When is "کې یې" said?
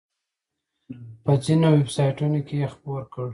2.47-2.67